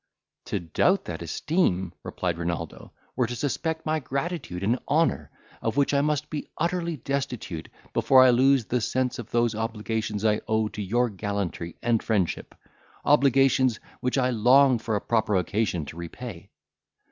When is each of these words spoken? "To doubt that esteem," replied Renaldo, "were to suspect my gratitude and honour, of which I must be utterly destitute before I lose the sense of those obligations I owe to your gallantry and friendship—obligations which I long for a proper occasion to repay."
"To 0.45 0.59
doubt 0.59 1.05
that 1.05 1.21
esteem," 1.21 1.93
replied 2.01 2.39
Renaldo, 2.39 2.91
"were 3.15 3.27
to 3.27 3.35
suspect 3.35 3.85
my 3.85 3.99
gratitude 3.99 4.63
and 4.63 4.79
honour, 4.89 5.29
of 5.61 5.77
which 5.77 5.93
I 5.93 6.01
must 6.01 6.31
be 6.31 6.49
utterly 6.57 6.97
destitute 6.97 7.69
before 7.93 8.23
I 8.23 8.31
lose 8.31 8.65
the 8.65 8.81
sense 8.81 9.19
of 9.19 9.29
those 9.29 9.53
obligations 9.53 10.25
I 10.25 10.41
owe 10.47 10.69
to 10.69 10.81
your 10.81 11.07
gallantry 11.07 11.75
and 11.83 12.01
friendship—obligations 12.01 13.79
which 13.99 14.17
I 14.17 14.31
long 14.31 14.79
for 14.79 14.95
a 14.95 15.01
proper 15.01 15.35
occasion 15.35 15.85
to 15.85 15.97
repay." 15.97 16.49